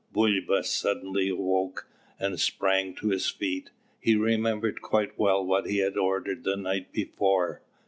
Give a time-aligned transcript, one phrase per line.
[0.11, 1.87] Bulba suddenly awoke,
[2.19, 3.69] and sprang to his feet.
[3.99, 7.61] He remembered quite well what he had ordered the night before.